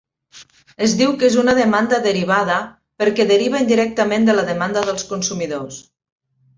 Es 0.87 0.95
diu 1.01 1.13
que 1.23 1.27
és 1.27 1.37
una 1.41 1.55
demanda 1.59 2.01
derivada 2.07 2.57
perquè 3.05 3.29
deriva 3.35 3.63
indirectament 3.67 4.29
de 4.31 4.39
la 4.41 4.49
demanda 4.53 4.89
dels 4.91 5.11
consumidors. 5.15 5.83